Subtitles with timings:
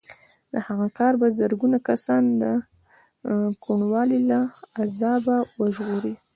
[0.51, 2.43] د هغه کار به زرګونه کسان د
[3.63, 4.39] کوڼوالي له
[4.81, 6.15] عذابه وژغوري